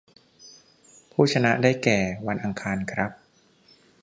[1.11, 3.11] ผู้ชนะได้แก่ วันอังคารครับ